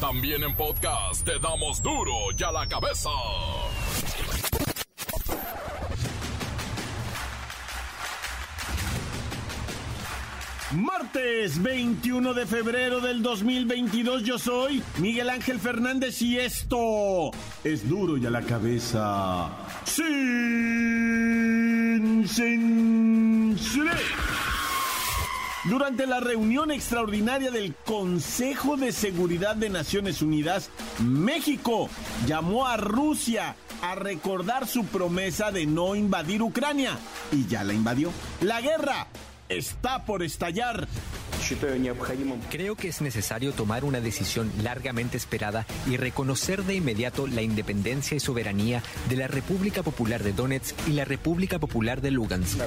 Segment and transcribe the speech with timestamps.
[0.00, 3.10] También en podcast te damos duro y a la cabeza.
[10.70, 17.32] Martes 21 de febrero del 2022 yo soy Miguel Ángel Fernández y esto
[17.64, 19.50] es duro y a la cabeza.
[19.84, 20.78] Sin
[22.28, 23.98] censura.
[25.64, 31.90] Durante la reunión extraordinaria del Consejo de Seguridad de Naciones Unidas, México
[32.26, 36.96] llamó a Rusia a recordar su promesa de no invadir Ucrania
[37.32, 38.12] y ya la invadió.
[38.40, 39.08] La guerra
[39.48, 40.86] está por estallar.
[42.50, 48.16] Creo que es necesario tomar una decisión largamente esperada y reconocer de inmediato la independencia
[48.16, 52.58] y soberanía de la República Popular de Donetsk y la República Popular de Lugansk.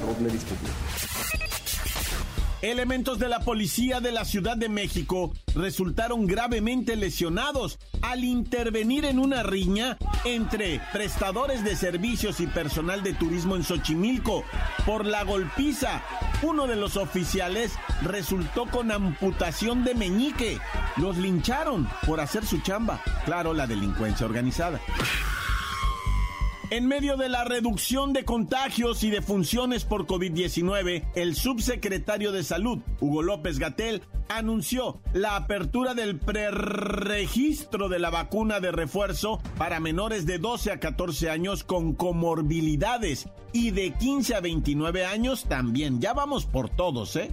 [2.61, 9.17] Elementos de la policía de la Ciudad de México resultaron gravemente lesionados al intervenir en
[9.17, 14.43] una riña entre prestadores de servicios y personal de turismo en Xochimilco.
[14.85, 16.03] Por la golpiza,
[16.43, 20.59] uno de los oficiales resultó con amputación de meñique.
[20.97, 23.01] Los lincharon por hacer su chamba.
[23.25, 24.79] Claro, la delincuencia organizada.
[26.71, 32.45] En medio de la reducción de contagios y de funciones por COVID-19, el subsecretario de
[32.45, 39.81] Salud, Hugo López Gatel, anunció la apertura del preregistro de la vacuna de refuerzo para
[39.81, 45.99] menores de 12 a 14 años con comorbilidades y de 15 a 29 años también.
[45.99, 47.31] Ya vamos por todos, ¿eh?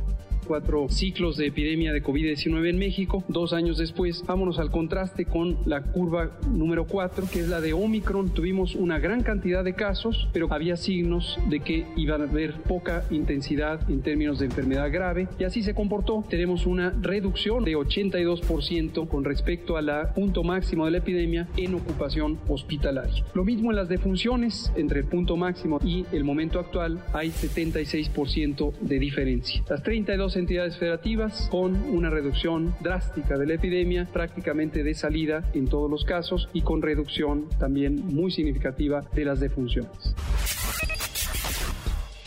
[0.49, 3.23] Cuatro ciclos de epidemia de COVID-19 en México.
[3.29, 7.75] Dos años después, vámonos al contraste con la curva número cuatro, que es la de
[7.75, 8.31] Omicron.
[8.31, 13.05] Tuvimos una gran cantidad de casos, pero había signos de que iba a haber poca
[13.11, 16.25] intensidad en términos de enfermedad grave y así se comportó.
[16.31, 21.75] Tenemos una reducción de 82% con respecto a la punto máximo de la epidemia en
[21.75, 23.23] ocupación hospitalaria.
[23.35, 28.73] Lo mismo en las defunciones, entre el punto máximo y el momento actual hay 76%
[28.81, 29.63] de diferencia.
[29.69, 35.69] Las 32 entidades federativas con una reducción drástica de la epidemia, prácticamente de salida en
[35.69, 40.15] todos los casos y con reducción también muy significativa de las defunciones.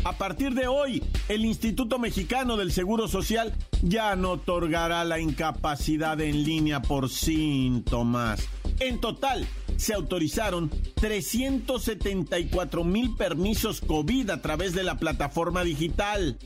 [0.04, 6.20] A partir de hoy, el Instituto Mexicano del Seguro Social ya no otorgará la incapacidad
[6.22, 8.48] en línea por síntomas.
[8.80, 9.48] En total,
[9.78, 16.38] se autorizaron 374 mil permisos COVID a través de la plataforma digital.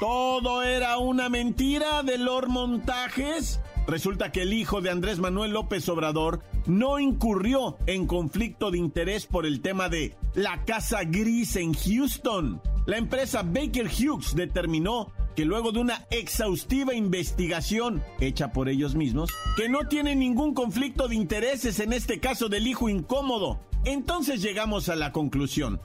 [0.00, 3.60] ¿Todo era una mentira de Lord Montajes?
[3.88, 9.26] Resulta que el hijo de Andrés Manuel López Obrador no incurrió en conflicto de interés
[9.26, 12.62] por el tema de la casa gris en Houston.
[12.86, 19.30] La empresa Baker Hughes determinó que luego de una exhaustiva investigación hecha por ellos mismos,
[19.56, 23.58] que no tiene ningún conflicto de intereses en este caso del hijo incómodo.
[23.84, 25.80] Entonces llegamos a la conclusión.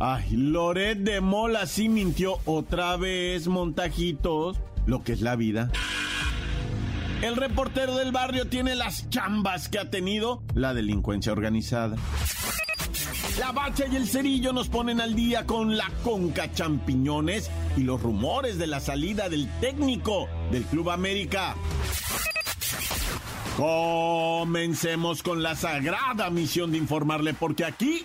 [0.00, 5.70] Ay, Loret de Mola sí mintió otra vez, montajitos, lo que es la vida.
[7.22, 11.96] El reportero del barrio tiene las chambas que ha tenido la delincuencia organizada.
[13.38, 18.00] La bacha y el cerillo nos ponen al día con la conca champiñones y los
[18.02, 21.56] rumores de la salida del técnico del Club América.
[23.56, 28.04] Comencemos con la sagrada misión de informarle, porque aquí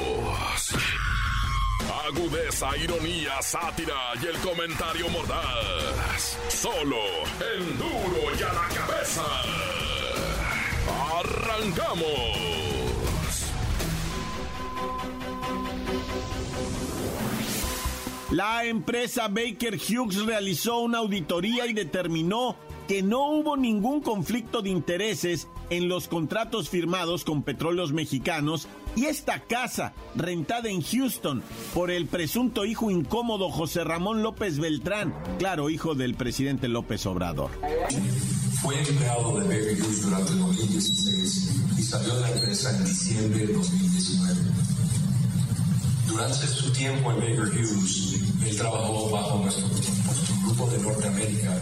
[1.91, 6.37] Agudeza, ironía, sátira y el comentario mordaz.
[6.49, 6.97] Solo
[7.55, 9.23] el duro y a la cabeza.
[11.19, 12.51] ¡Arrancamos!
[18.31, 22.55] La empresa Baker Hughes realizó una auditoría y determinó
[22.87, 29.05] que no hubo ningún conflicto de intereses en los contratos firmados con petróleos mexicanos y
[29.05, 31.43] esta casa, rentada en Houston
[31.73, 37.51] por el presunto hijo incómodo José Ramón López Beltrán, claro, hijo del presidente López Obrador.
[38.61, 43.53] Fue empleado de Baker Hughes durante 2016 y salió de la empresa en diciembre de
[43.53, 44.35] 2019.
[46.07, 49.67] Durante su tiempo en Baker Hughes, él trabajó bajo nuestro
[50.43, 51.59] grupo de Norteamérica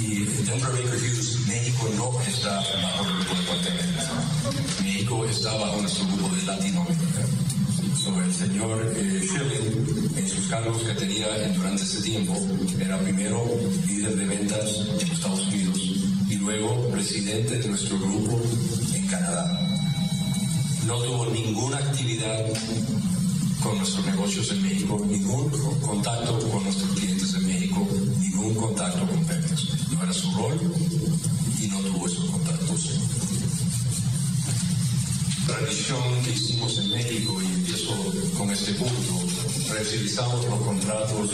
[0.00, 4.10] y, dentro de Baker Hughes, México no está bajo el grupo de Norteamérica.
[4.82, 7.20] México está bajo nuestro grupo de Latinoamérica.
[8.02, 12.34] So, él señor eh, Schilling, en sus cargos que tenía durante ese tiempo,
[12.78, 13.44] era primero
[13.86, 15.78] líder de ventas en Estados Unidos
[16.28, 18.40] y luego presidente de nuestro grupo
[18.94, 19.60] en Canadá.
[20.86, 22.46] No tuvo ninguna actividad
[23.62, 25.50] con nuestros negocios en México, ningún
[25.80, 27.86] contacto con nuestros clientes en México,
[28.18, 29.39] ningún contacto con Pemex.
[30.02, 30.58] Era su rol
[31.60, 33.00] y no tuvo esos contactos.
[35.46, 37.92] La revisión que hicimos en México, y empiezo
[38.38, 39.30] con este punto,
[39.68, 41.30] revisamos los contratos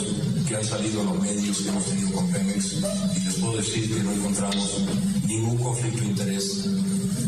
[0.47, 2.73] que han salido a los medios que hemos tenido con Pemex
[3.15, 4.81] y les puedo decir que no encontramos
[5.25, 6.65] ningún conflicto de interés,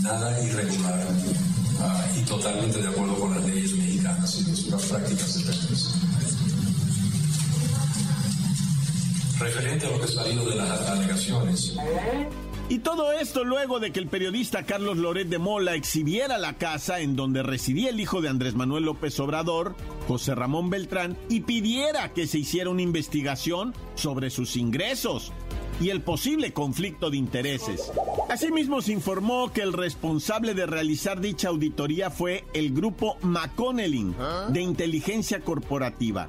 [0.02, 1.08] nada irregular
[1.80, 6.09] uh, y totalmente de acuerdo con las leyes mexicanas y las prácticas de Pemex.
[9.40, 11.76] Referente a lo que ha salido de las alegaciones,
[12.70, 17.00] y todo esto luego de que el periodista Carlos Loret de Mola exhibiera la casa
[17.00, 19.76] en donde residía el hijo de Andrés Manuel López Obrador,
[20.08, 25.32] José Ramón Beltrán, y pidiera que se hiciera una investigación sobre sus ingresos
[25.82, 27.92] y el posible conflicto de intereses.
[28.30, 34.16] Asimismo, se informó que el responsable de realizar dicha auditoría fue el grupo McConnelling
[34.50, 36.28] de inteligencia corporativa.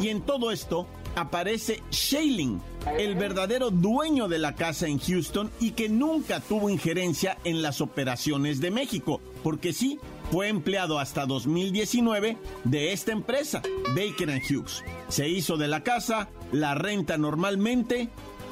[0.00, 0.86] Y en todo esto,
[1.16, 2.60] aparece Shailing,
[2.98, 7.80] el verdadero dueño de la casa en Houston y que nunca tuvo injerencia en las
[7.80, 9.98] operaciones de México, porque sí,
[10.30, 14.82] fue empleado hasta 2019 de esta empresa, Baker Hughes.
[15.08, 18.08] Se hizo de la casa, la renta normalmente,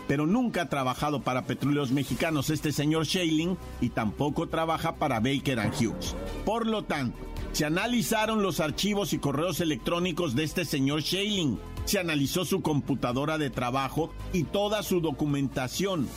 [0.07, 5.59] pero nunca ha trabajado para petróleos mexicanos este señor Shailing y tampoco trabaja para Baker
[5.71, 6.15] Hughes.
[6.45, 7.17] Por lo tanto,
[7.53, 11.59] se analizaron los archivos y correos electrónicos de este señor Shailing
[11.91, 16.09] se analizó su computadora de trabajo y toda su documentación.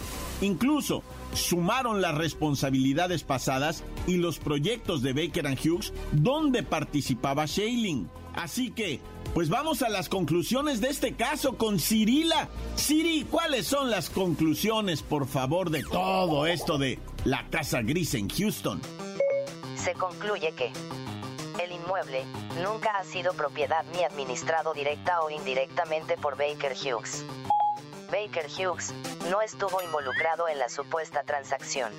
[0.41, 1.01] Incluso
[1.33, 8.07] sumaron las responsabilidades pasadas y los proyectos de Baker Hughes donde participaba Shailing.
[8.35, 8.99] Así que,
[9.33, 12.49] pues vamos a las conclusiones de este caso con Cirila.
[12.75, 18.29] Siri, ¿cuáles son las conclusiones, por favor, de todo esto de la Casa Gris en
[18.29, 18.79] Houston?
[19.75, 20.71] Se concluye que
[21.59, 22.25] el inmueble
[22.61, 27.23] nunca ha sido propiedad ni administrado directa o indirectamente por Baker Hughes.
[28.11, 28.93] Baker Hughes
[29.29, 31.91] no estuvo involucrado en la supuesta transacción.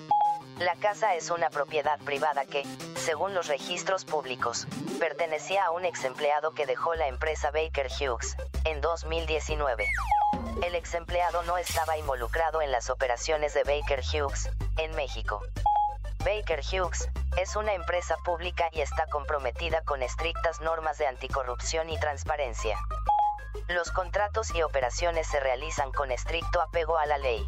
[0.58, 2.62] La casa es una propiedad privada que,
[2.96, 4.68] según los registros públicos,
[5.00, 9.88] pertenecía a un ex empleado que dejó la empresa Baker Hughes en 2019.
[10.62, 14.48] El ex empleado no estaba involucrado en las operaciones de Baker Hughes
[14.78, 15.42] en México.
[16.24, 17.08] Baker Hughes
[17.40, 22.78] es una empresa pública y está comprometida con estrictas normas de anticorrupción y transparencia.
[23.68, 27.44] Los contratos y operaciones se realizan con estricto apego a la ley.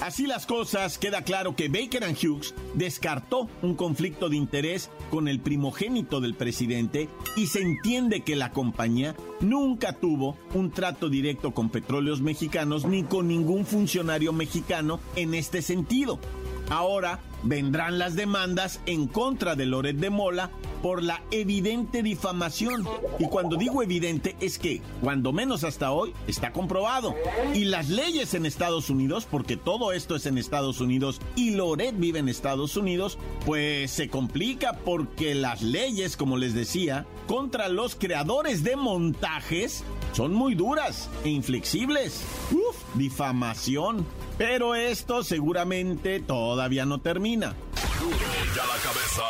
[0.00, 5.40] Así las cosas, queda claro que Baker Hughes descartó un conflicto de interés con el
[5.40, 11.68] primogénito del presidente y se entiende que la compañía nunca tuvo un trato directo con
[11.68, 16.18] petróleos mexicanos ni con ningún funcionario mexicano en este sentido.
[16.70, 20.50] Ahora vendrán las demandas en contra de Loret de Mola
[20.82, 22.86] por la evidente difamación.
[23.18, 27.14] Y cuando digo evidente es que, cuando menos hasta hoy, está comprobado.
[27.54, 31.98] Y las leyes en Estados Unidos, porque todo esto es en Estados Unidos y Loret
[31.98, 37.94] vive en Estados Unidos, pues se complica porque las leyes, como les decía, contra los
[37.94, 42.24] creadores de montajes son muy duras e inflexibles.
[42.50, 44.06] Uf, difamación.
[44.38, 47.54] Pero esto seguramente todavía no termina.
[48.56, 49.22] ya la cabeza.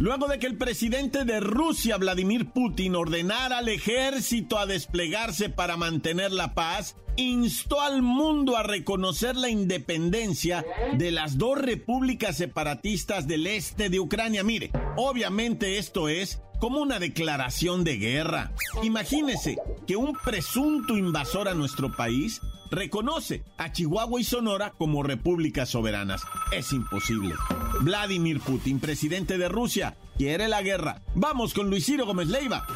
[0.00, 5.76] Luego de que el presidente de Rusia, Vladimir Putin, ordenara al ejército a desplegarse para
[5.76, 10.64] mantener la paz, instó al mundo a reconocer la independencia
[10.94, 14.42] de las dos repúblicas separatistas del este de Ucrania.
[14.42, 18.52] Mire, obviamente esto es como una declaración de guerra.
[18.82, 22.40] Imagínese que un presunto invasor a nuestro país
[22.70, 26.22] reconoce a Chihuahua y Sonora como repúblicas soberanas.
[26.52, 27.34] Es imposible.
[27.82, 31.02] Vladimir Putin, presidente de Rusia, quiere la guerra.
[31.14, 32.66] Vamos con Luis Gómez Leiva.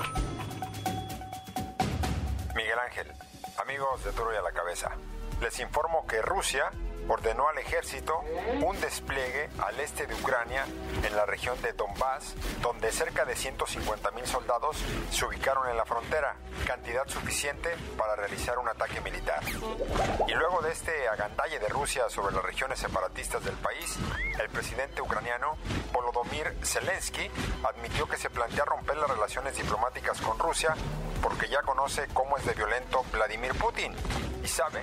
[2.54, 3.06] Miguel Ángel,
[3.56, 4.90] amigos de Toro y a la Cabeza,
[5.40, 6.64] les informo que Rusia
[7.08, 8.20] ordenó al ejército
[8.62, 10.66] un despliegue al este de Ucrania,
[11.02, 14.76] en la región de Donbass, donde cerca de 150 mil soldados
[15.10, 16.36] se ubicaron en la frontera,
[16.66, 19.42] cantidad suficiente para realizar un ataque militar.
[20.26, 23.96] Y luego de este agandalle de Rusia sobre las regiones separatistas del país,
[24.38, 25.56] el presidente ucraniano
[25.92, 27.30] Volodymyr Zelensky
[27.64, 30.74] admitió que se plantea romper las relaciones diplomáticas con Rusia
[31.22, 33.94] porque ya conoce cómo es de violento Vladimir Putin
[34.42, 34.82] y sabe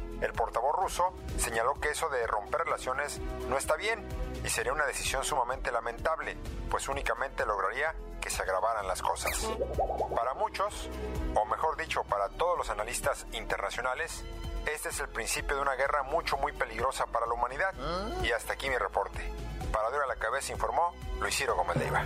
[0.21, 4.07] el portavoz ruso señaló que eso de romper relaciones no está bien
[4.43, 6.37] y sería una decisión sumamente lamentable,
[6.69, 9.49] pues únicamente lograría que se agravaran las cosas.
[10.15, 10.89] Para muchos,
[11.35, 14.23] o mejor dicho, para todos los analistas internacionales,
[14.71, 17.73] este es el principio de una guerra mucho muy peligrosa para la humanidad.
[18.23, 19.19] Y hasta aquí mi reporte.
[19.71, 22.05] Para Dura la Cabeza informó Luis Ciro Gómez Leiva.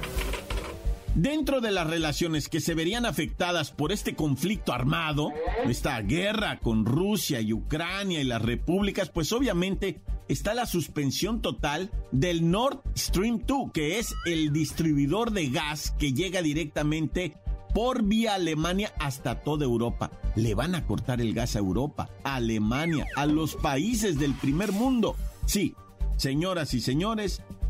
[1.16, 5.32] Dentro de las relaciones que se verían afectadas por este conflicto armado,
[5.64, 11.90] esta guerra con Rusia y Ucrania y las repúblicas, pues obviamente está la suspensión total
[12.12, 17.38] del Nord Stream 2, que es el distribuidor de gas que llega directamente
[17.74, 20.12] por vía Alemania hasta toda Europa.
[20.36, 24.74] Le van a cortar el gas a Europa, a Alemania, a los países del primer
[24.74, 25.16] mundo.
[25.46, 25.76] Sí,
[26.18, 27.42] señoras y señores,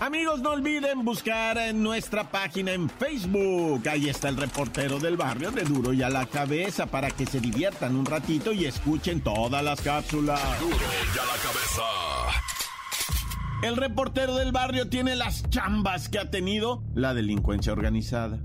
[0.00, 3.88] Amigos, no olviden buscar en nuestra página en Facebook.
[3.88, 7.40] Ahí está el reportero del barrio de Duro y a la cabeza para que se
[7.40, 10.40] diviertan un ratito y escuchen todas las cápsulas.
[10.60, 11.82] Duro y a la cabeza.
[13.62, 18.38] El reportero del barrio tiene las chambas que ha tenido la delincuencia organizada.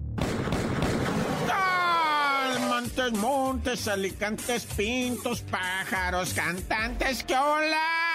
[2.70, 8.09] Montes, montes, alicantes, pintos, pájaros, cantantes, que hola,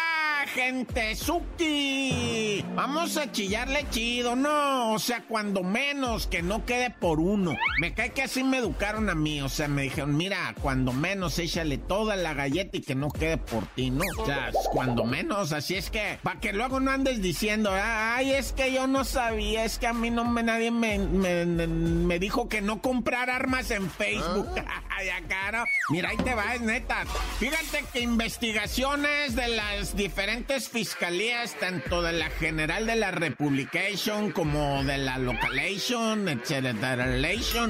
[0.46, 2.64] gente, Suki.
[2.74, 4.92] Vamos a chillarle chido, ¿no?
[4.92, 7.56] O sea, cuando menos, que no quede por uno.
[7.78, 11.38] Me cae que así me educaron a mí, o sea, me dijeron, mira, cuando menos,
[11.38, 14.04] échale toda la galleta y que no quede por ti, ¿no?
[14.18, 18.52] O sea, cuando menos, así es que, para que luego no andes diciendo, ay, es
[18.52, 22.48] que yo no sabía, es que a mí no me, nadie me, me, me dijo
[22.48, 24.48] que no comprar armas en Facebook.
[24.96, 25.64] Ay, acá, ¿no?
[25.90, 27.04] Mira, ahí te va, es neta.
[27.40, 30.33] Fíjate que investigaciones de las diferentes
[30.70, 37.06] fiscalías, tanto de la General de la Republication como de la Localation, etcétera,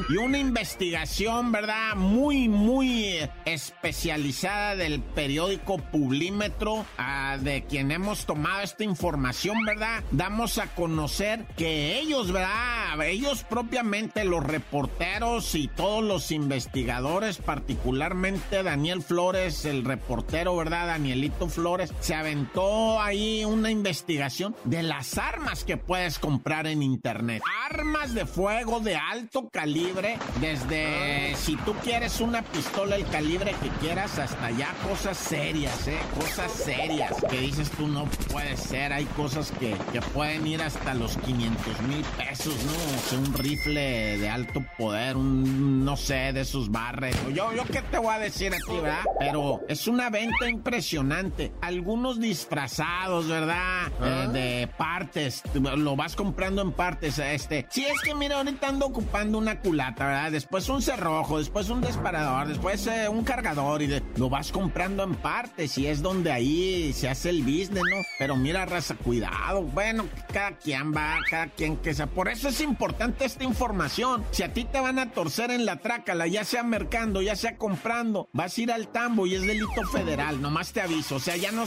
[0.08, 1.94] y una investigación, ¿verdad?
[1.94, 10.02] Muy, muy especializada del periódico Publímetro, ah, de quien hemos tomado esta información, ¿verdad?
[10.10, 13.02] Damos a conocer que ellos, ¿verdad?
[13.02, 20.86] Ellos propiamente, los reporteros y todos los investigadores, particularmente Daniel Flores, el reportero, ¿verdad?
[20.86, 22.53] Danielito Flores, se aventó
[23.00, 27.42] ahí una investigación de las armas que puedes comprar en internet.
[27.70, 33.68] Armas de fuego de alto calibre, desde si tú quieres una pistola, el calibre que
[33.80, 35.98] quieras, hasta ya cosas serias, ¿eh?
[36.18, 38.92] Cosas serias que dices tú no puede ser.
[38.92, 43.18] Hay cosas que, que pueden ir hasta los 500 mil pesos, ¿no?
[43.18, 47.16] Un rifle de alto poder, un no sé, de esos barres.
[47.34, 49.04] Yo, yo qué te voy a decir a ti, ¿verdad?
[49.18, 51.52] Pero es una venta impresionante.
[51.60, 53.88] Algunos disfrazados, ¿verdad?
[54.02, 55.42] Eh, de partes.
[55.54, 57.18] Lo vas comprando en partes.
[57.18, 57.66] Este.
[57.70, 60.30] Si es que mira, ahorita ando ocupando una culata, ¿verdad?
[60.32, 65.02] Después un cerrojo, después un disparador, después eh, un cargador y de- lo vas comprando
[65.04, 68.02] en partes y es donde ahí se hace el business, ¿no?
[68.18, 69.62] Pero mira, raza, cuidado.
[69.62, 72.06] Bueno, cada quien va, cada quien que sea.
[72.06, 74.24] Por eso es importante esta información.
[74.30, 77.56] Si a ti te van a torcer en la trácala, ya sea mercando, ya sea
[77.56, 80.40] comprando, vas a ir al tambo y es delito federal.
[80.42, 81.16] Nomás te aviso.
[81.16, 81.64] O sea, ya no.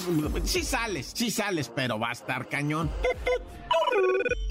[0.58, 2.90] Sí sales, sí sales, pero va a estar cañón.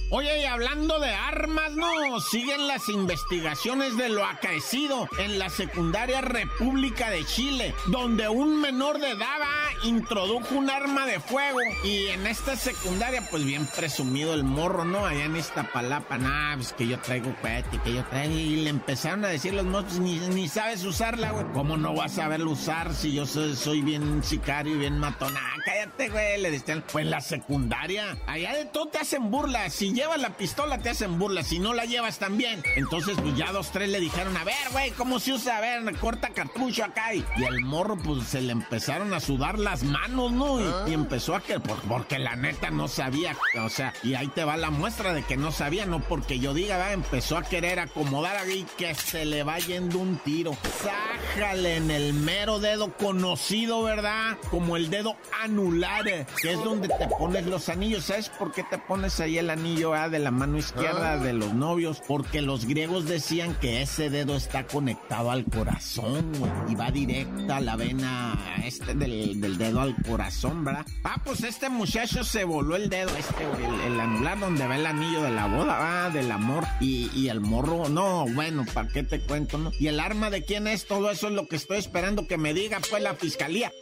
[0.09, 6.21] Oye, y hablando de armas, no, siguen las investigaciones de lo acaecido en la secundaria
[6.21, 12.07] República de Chile, donde un menor de edad va, introdujo un arma de fuego y
[12.07, 15.05] en esta secundaria, pues bien presumido el morro, ¿no?
[15.05, 19.25] Allá en Iztapalapa, nah, pues que yo traigo cohete, que yo traigo, y le empezaron
[19.25, 21.47] a decir los mozos, ni, sabes usarla, güey.
[21.53, 25.35] ¿Cómo no vas a saberlo usar si yo soy, bien sicario y bien matón?
[25.37, 29.96] Ah, cállate, güey, le decían, pues la secundaria, allá de todo te hacen burlas, si
[29.97, 32.63] llevas la pistola te hacen burla, si no la llevas también.
[32.77, 35.57] Entonces, pues ya dos, tres le dijeron, a ver, güey, ¿cómo se usa?
[35.57, 37.15] A ver, corta cartucho acá.
[37.15, 40.61] Y, el morro, pues se le empezaron a sudar las manos, ¿no?
[40.87, 44.45] Y, empezó a que, por- porque la neta no sabía, o sea, y ahí te
[44.45, 47.79] va la muestra de que no sabía, no porque yo diga, va, empezó a querer
[47.81, 50.57] acomodar ahí que se le va yendo un tiro.
[50.83, 54.37] Sájale en el mero dedo conocido, ¿verdad?
[54.51, 58.05] Como el dedo anular, que es donde te pones los anillos.
[58.05, 61.55] ¿Sabes por qué te pones ahí el anillo ah, de la mano izquierda de los
[61.55, 62.03] novios?
[62.07, 67.57] Porque los griegos decían que ese dedo está conectado al corazón, güey, y va directa
[67.57, 70.87] a la vena este del, del dedo al corazón, ¿verdad?
[71.05, 74.87] Ah, pues este muchacho se voló el dedo, este, el, el anular donde va el
[74.87, 79.03] anillo de la boda, ah, del amor, y, y el morro, no, bueno, ¿para qué
[79.03, 79.73] te cuento, no?
[79.79, 80.87] ¿Y el arma de quién es?
[80.87, 83.73] Todo eso es lo que estoy esperando que me diga, pues, la fiscalía.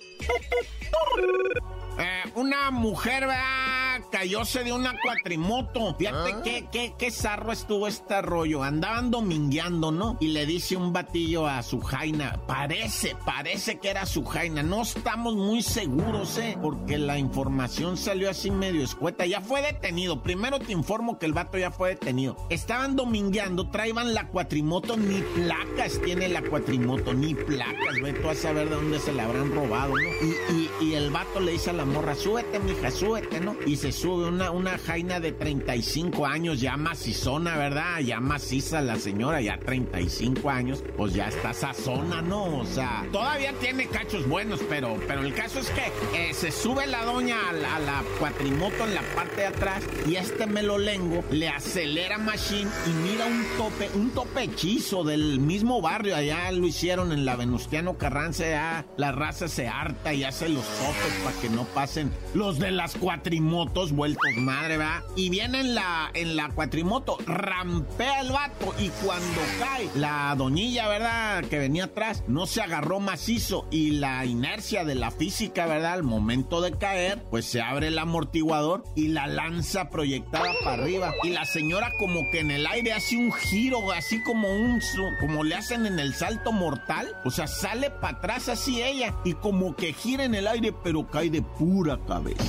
[1.99, 3.84] Eh, una mujer, ¿verdad?
[4.15, 5.97] Cayóse de una cuatrimoto.
[5.99, 8.63] Fíjate qué, qué, qué zarro estuvo este rollo.
[8.63, 10.17] Andaban domingueando, ¿no?
[10.21, 12.41] Y le dice un batillo a su jaina.
[12.47, 14.63] Parece, parece que era su jaina.
[14.63, 16.57] No estamos muy seguros, ¿eh?
[16.63, 19.27] Porque la información salió así medio escueta.
[19.27, 20.23] Ya fue detenido.
[20.23, 22.37] Primero te informo que el vato ya fue detenido.
[22.51, 28.01] Estaban domingueando, traían la cuatrimoto, ni placas tiene la cuatrimoto, ni placas.
[28.01, 30.09] Ve tú a saber de dónde se la habrán robado, ¿no?
[30.25, 33.57] Y, y, y el vato le dice a la morra, súbete, mija, súbete, ¿no?
[33.67, 38.01] Y se sube una, una jaina de 35 años, ya macizona, ¿verdad?
[38.01, 42.59] Ya maciza la señora, ya 35 años, pues ya está sazona, ¿no?
[42.59, 46.87] O sea, todavía tiene cachos buenos, pero, pero el caso es que eh, se sube
[46.87, 51.25] la doña a la, a la cuatrimoto en la parte de atrás y este melolengo
[51.31, 56.67] le acelera machine y mira un tope, un tope hechizo del mismo barrio, allá lo
[56.67, 61.41] hicieron en la Venustiano Carranza, ya la raza se harta y hace los topes para
[61.41, 65.03] que no pasen los de las cuatrimotos vueltos madre, ¿verdad?
[65.17, 70.89] Y viene en la, en la cuatrimoto, rampea el vato y cuando cae la doñilla,
[70.89, 71.45] ¿verdad?
[71.45, 75.95] Que venía atrás, no se agarró macizo y la inercia de la física, ¿verdad?
[75.95, 81.13] Al momento de caer, pues se abre el amortiguador y la lanza proyectada para arriba.
[81.23, 84.81] Y la señora como que en el aire hace un giro, así como un,
[85.21, 87.09] como le hacen en el salto mortal.
[87.25, 91.07] O sea, sale para atrás así ella y como que gira en el aire, pero
[91.07, 92.45] cae de pura cabeza.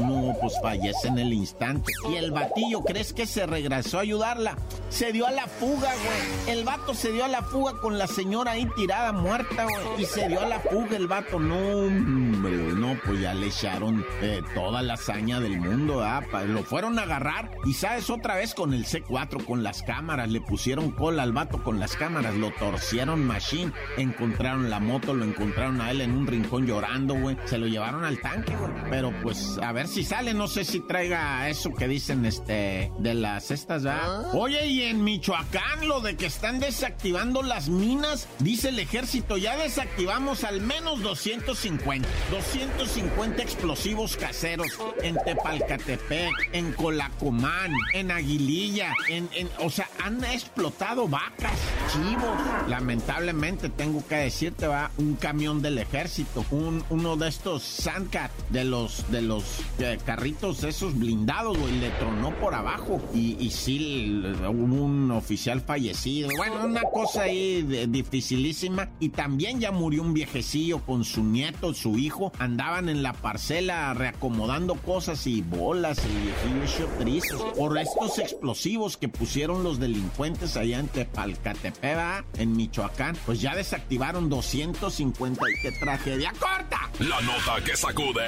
[0.00, 1.92] No, pues fallece en el instante.
[2.10, 4.56] Y el batillo, ¿crees que se regresó a ayudarla?
[4.88, 6.56] Se dio a la fuga, güey.
[6.56, 10.02] El vato se dio a la fuga con la señora ahí tirada, muerta, güey.
[10.02, 11.40] Y se dio a la fuga el vato.
[11.40, 16.22] No, hombre, no, pues ya le echaron eh, toda la hazaña del mundo, ¿ah?
[16.46, 17.50] Lo fueron a agarrar.
[17.64, 20.30] Y sabes, otra vez con el C4, con las cámaras.
[20.30, 22.34] Le pusieron cola al vato con las cámaras.
[22.34, 23.72] Lo torcieron machine.
[23.96, 27.36] Encontraron la moto, lo encontraron a él en un rincón llorando, güey.
[27.46, 28.72] Se lo llevaron al tanque, güey.
[28.90, 30.34] Pero pues, a ver si sale.
[30.34, 34.34] No sé si traiga eso que dicen, este, de las estas, ¿verdad?
[34.34, 39.56] Oye, y en Michoacán, lo de que están desactivando las minas, dice el ejército, ya
[39.56, 42.08] desactivamos al menos 250.
[42.30, 44.68] 250 explosivos caseros
[45.02, 51.52] en Tepalcatepec, en Colacomán, en Aguililla, en, en- o sea, han explotado vacas,
[51.92, 52.36] chivos.
[52.68, 58.64] Lamentablemente, tengo que decirte, va, un camión del ejército, un, uno de estos Sandcat, de
[58.64, 59.44] los, de los
[59.78, 63.00] eh, carritos esos blindados, güey, le tronó por abajo.
[63.14, 66.28] Y, y sí, hubo un oficial fallecido.
[66.36, 68.88] Bueno, una cosa ahí de- dificilísima.
[69.00, 72.32] Y también ya murió un viejecillo con su nieto, su hijo.
[72.38, 78.96] Andaban en la parcela reacomodando cosas y bolas y viejillo hecho trizas por estos explosivos
[78.96, 82.24] que pusieron los delincuentes allá en Tepalcatepec, ¿va?
[82.38, 83.16] en Michoacán.
[83.26, 86.90] Pues ya desactivaron 250 y qué tragedia corta.
[87.00, 88.22] La nota que sacude.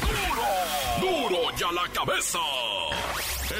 [0.00, 1.28] ¡Duro!
[1.28, 2.38] ¡Duro ya la cabeza!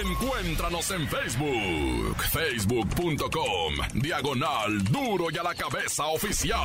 [0.04, 6.58] Encuéntranos en Facebook, facebook.com, diagonal Duro y a la cabeza oficial.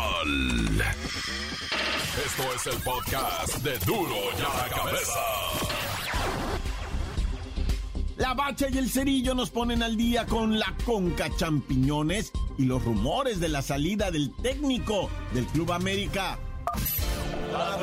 [2.26, 5.20] Esto es el podcast de Duro y a la cabeza.
[8.18, 12.84] La bacha y el cerillo nos ponen al día con la conca champiñones y los
[12.84, 16.38] rumores de la salida del técnico del Club América.
[17.52, 17.78] ¡La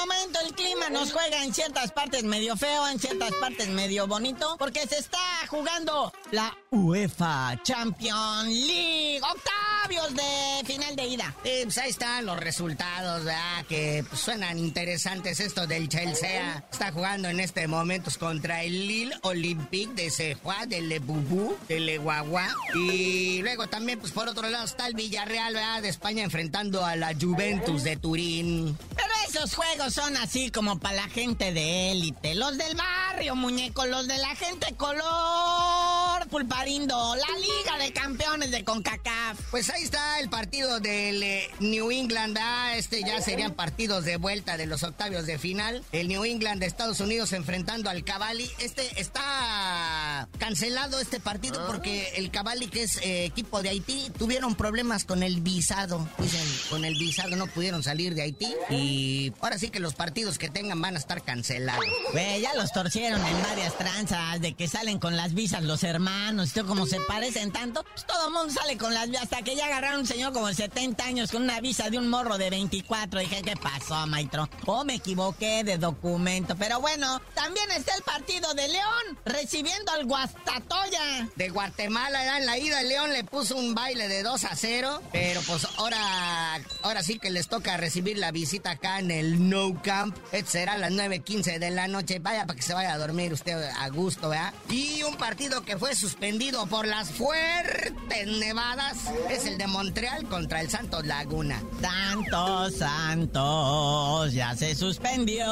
[0.00, 4.56] momento el clima nos juega en ciertas partes medio feo, en ciertas partes medio bonito,
[4.58, 9.20] porque se está jugando la UEFA Champions League.
[9.22, 9.57] ¡Octavos
[9.88, 11.34] de final de ida.
[11.44, 13.64] Eh, pues ahí están los resultados, ¿verdad?
[13.66, 15.40] Que pues, suenan interesantes.
[15.40, 20.82] Esto del Chelsea está jugando en este momento contra el Lille Olympique de Sehua, de
[20.82, 22.48] Le Bubú, de Le Guagua.
[22.74, 25.82] Y luego también, pues por otro lado, está el Villarreal, ¿verdad?
[25.82, 28.76] De España enfrentando a la Juventus de Turín.
[28.94, 32.34] Pero esos juegos son así como para la gente de élite.
[32.34, 37.14] Los del barrio, muñeco, los de la gente color pulparindo.
[37.16, 39.38] La Liga de Campeones de CONCACAF.
[39.50, 42.36] Pues ahí está el partido del eh, New England.
[42.40, 45.84] Ah, este ya serían partidos de vuelta de los octavios de final.
[45.92, 48.50] El New England de Estados Unidos enfrentando al Cavalli.
[48.58, 54.54] Este está cancelado este partido porque el Cavalli, que es eh, equipo de Haití, tuvieron
[54.54, 56.08] problemas con el visado.
[56.18, 58.54] Dicen, con el visado no pudieron salir de Haití.
[58.70, 61.84] Y ahora sí que los partidos que tengan van a estar cancelados.
[62.12, 66.52] Güey, ya los torcieron en varias tranzas de que salen con las visas los hermanos.
[66.66, 69.22] Como se parecen tanto, pues todo el mundo sale con las visas.
[69.22, 72.08] Hasta que ya agarraron un señor como de 70 años con una visa de un
[72.08, 73.20] morro de 24.
[73.20, 74.48] Dije, ¿qué pasó, maestro?
[74.66, 76.56] O me equivoqué de documento.
[76.56, 81.28] Pero bueno, también está el partido de León recibiendo al Guastatoya.
[81.36, 85.02] De Guatemala, en la ida León le puso un baile de 2 a 0.
[85.12, 89.80] Pero pues ahora, ahora sí que les toca recibir la visita acá en el No
[89.82, 90.16] Camp.
[90.32, 92.18] Esto será a las 9.15 de la noche.
[92.18, 94.54] Vaya para que se vaya a dormir usted a gusto, ¿verdad?
[94.70, 98.96] Y un partido que fue suspendido por las fuertes nevadas
[99.28, 101.60] es el de Montreal contra el Santos Laguna.
[101.80, 105.44] Santos, Santos, ya se suspendió.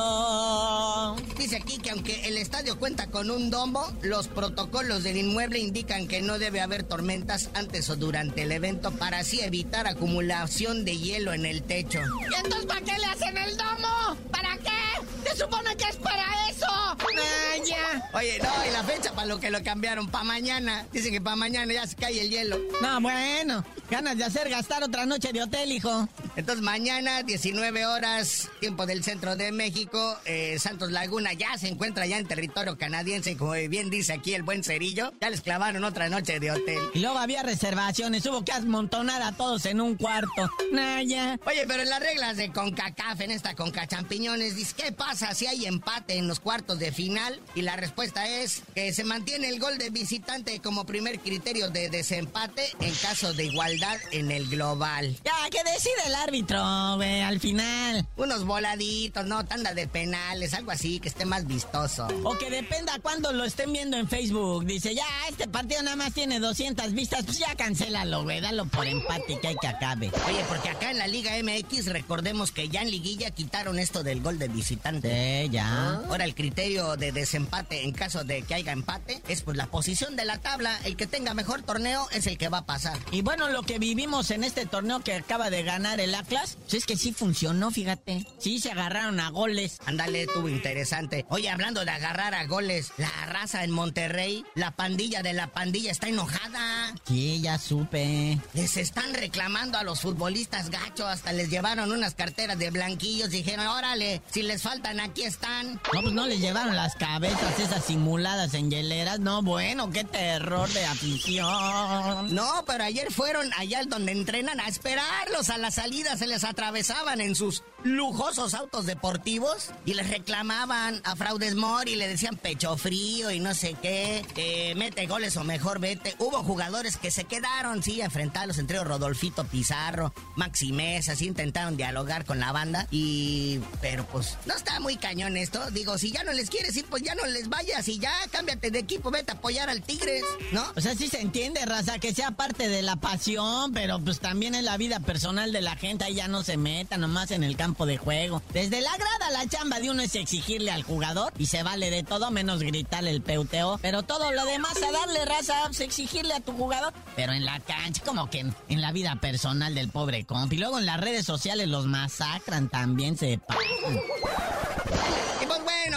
[1.37, 6.07] Dice aquí que aunque el estadio cuenta con un domo, los protocolos del inmueble indican
[6.07, 10.97] que no debe haber tormentas antes o durante el evento para así evitar acumulación de
[10.97, 12.01] hielo en el techo.
[12.31, 14.16] ¿Y entonces para qué le hacen el domo?
[14.31, 14.95] ¿Para qué?
[15.29, 16.67] Se supone que es para eso.
[16.67, 18.11] Vaya.
[18.12, 20.87] Oye, no, y la fecha para lo que lo cambiaron, para mañana.
[20.93, 22.59] Dicen que para mañana ya se cae el hielo.
[22.81, 26.09] No, bueno, ganas de hacer gastar otra noche de hotel, hijo.
[26.37, 32.07] Entonces mañana, 19 horas, tiempo del centro de México, eh, Santos Laguna ya se encuentra
[32.07, 35.12] ya en territorio canadiense, como bien dice aquí el buen cerillo.
[35.21, 36.79] Ya les clavaron otra noche de hotel.
[36.95, 40.51] Y luego había reservaciones, hubo que amontonar a todos en un cuarto.
[40.73, 41.39] Naya.
[41.47, 45.46] Oye, pero en las reglas de CONCACAF, en esta CONCA Champiñones, dice, ¿qué pasa si
[45.46, 47.40] hay empate en los cuartos de final?
[47.55, 51.88] Y la respuesta es que se mantiene el gol de visitante como primer criterio de
[51.88, 55.16] desempate en caso de igualdad en el global.
[55.24, 58.07] Ya, que decide el árbitro, güey, al final.
[58.16, 62.07] Unos voladitos, no, tanda de penales, algo así, que esté más vistoso.
[62.24, 64.64] O que dependa cuando lo estén viendo en Facebook.
[64.66, 68.87] Dice, ya, este partido nada más tiene 200 vistas, pues ya cancélalo, güey, dalo por
[68.87, 70.11] empate que hay que acabe.
[70.26, 74.20] Oye, porque acá en la Liga MX recordemos que ya en liguilla quitaron esto del
[74.20, 75.06] gol de visitante.
[75.07, 76.03] Sí, ya.
[76.09, 80.16] Ahora el criterio de desempate en caso de que haya empate es pues la posición
[80.16, 80.79] de la tabla.
[80.85, 82.99] El que tenga mejor torneo es el que va a pasar.
[83.12, 86.75] Y bueno, lo que vivimos en este torneo que acaba de ganar el Atlas, pues
[86.75, 88.27] es que sí funcionó, fíjate.
[88.38, 89.79] Sí se agarraron a goles.
[89.87, 91.25] Ándale, estuvo interesante.
[91.29, 95.90] Oye, hablando de agarrar a goles, la raza en Monterrey, la pandilla de la pandilla
[95.90, 96.95] está enojada.
[97.07, 98.38] Sí, ya supe.
[98.55, 103.66] Les están reclamando a los futbolistas gachos, hasta les llevaron unas carteras de blanquillos, dijeron,
[103.66, 105.74] órale, si les faltan, aquí están.
[105.92, 109.20] No, pues no les llevaron las cabezas esas simuladas en hieleras.
[109.20, 112.35] No, bueno, qué terror de afición.
[112.35, 115.50] No, pero ayer fueron allá donde entrenan a esperarlos.
[115.50, 121.14] A la salida se les atravesaban en sus lujosos autos deportivos y les reclamaban a
[121.14, 125.78] Fraudesmor y le decían pecho frío y no sé qué, eh, mete goles o mejor
[125.78, 126.14] vete.
[126.18, 131.26] Hubo jugadores que se quedaron, sí, a enfrentarlos, entre ellos Rodolfito Pizarro, Maxi Mesa, así
[131.26, 133.61] intentaron dialogar con la banda y...
[133.80, 135.71] pero pues no está muy cañón esto.
[135.71, 138.71] Digo, si ya no les quieres ir, pues ya no les vayas y ya cámbiate
[138.71, 140.65] de equipo, vete a apoyar al Tigres, ¿no?
[140.77, 144.55] O sea, sí se entiende, raza, que sea parte de la pasión, pero pues también
[144.55, 147.57] es la vida personal de la gente, ahí ya no se meta nomás en el
[147.57, 148.43] campo de juego.
[148.53, 152.03] Desde la grada la chamba de uno es exigirle al jugador y se vale de
[152.03, 156.41] todo menos gritarle el peuteo, pero todo lo demás a darle raza, pues exigirle a
[156.41, 160.53] tu jugador, pero en la cancha, como que en, la vida personal del pobre comp.
[160.53, 163.41] Y luego en las redes sociales los masacran también, se.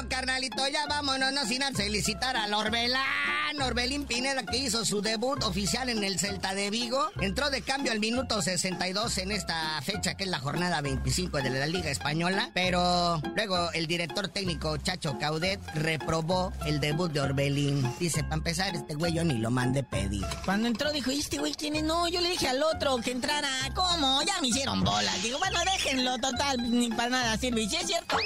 [0.09, 5.43] Pues carnalito, ya vámonos, no sin felicitar al Orbelán, Orbelín Pineda, que hizo su debut
[5.43, 7.09] oficial en el Celta de Vigo.
[7.21, 11.49] Entró de cambio al minuto 62 en esta fecha, que es la jornada 25 de
[11.51, 12.49] la Liga Española.
[12.55, 17.87] Pero luego el director técnico Chacho Caudet reprobó el debut de Orbelín.
[17.99, 20.25] Dice, para empezar, este güey yo ni lo mandé pedir.
[20.45, 21.83] Cuando entró dijo, ¿y este güey quién es?
[21.83, 23.49] No, yo le dije al otro que entrara.
[23.75, 24.23] ¿Cómo?
[24.23, 25.21] Ya me hicieron bolas.
[25.21, 27.61] Digo, bueno, déjenlo, total, ni para nada sirve.
[27.61, 28.17] ¿Y si es cierto?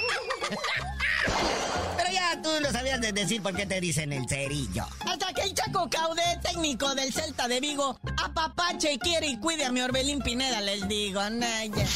[1.96, 4.86] Pero ya tú no sabías de decir por qué te dicen el cerillo.
[5.00, 9.72] Hasta que el Chaco Caude, técnico del Celta de Vigo, apapache, quiere y cuide a
[9.72, 11.20] mi Orbelín Pineda, les digo.
[11.30, 11.86] Naya.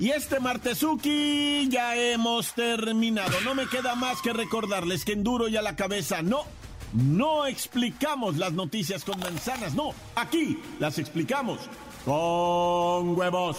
[0.00, 3.38] Y este martesuki ya hemos terminado.
[3.44, 6.44] No me queda más que recordarles que en duro y a la cabeza no,
[6.94, 11.60] no explicamos las noticias con manzanas, no, aquí las explicamos
[12.06, 13.58] con huevos.